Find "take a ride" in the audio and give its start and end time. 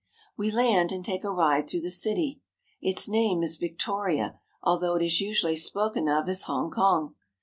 1.05-1.69